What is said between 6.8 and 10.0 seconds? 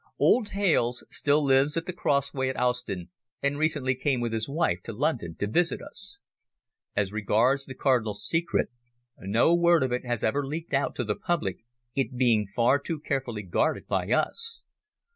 As regards the Cardinal's secret, no word of